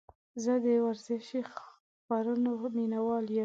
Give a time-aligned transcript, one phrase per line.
[0.43, 3.39] زه د ورزشي خپرونو مینهوال یم.